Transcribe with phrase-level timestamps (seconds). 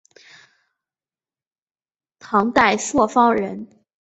[2.17, 3.67] 唐代朔方人。